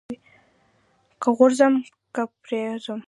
که 1.21 1.29
غورځم 1.37 1.73
که 2.13 2.23
پرځم. 2.43 2.99